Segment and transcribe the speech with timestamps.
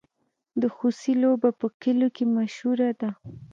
[0.61, 3.09] د خوسي لوبه په کلیو کې مشهوره ده.